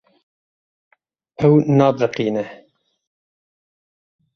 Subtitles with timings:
[1.45, 2.45] Ew nabiriqîne.